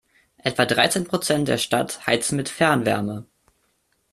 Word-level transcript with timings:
Etwa 0.37 0.65
dreizehn 0.65 1.03
Prozent 1.05 1.47
der 1.47 1.59
Stadt 1.59 2.07
heizen 2.07 2.35
mit 2.35 2.49
Fernwärme. 2.49 3.27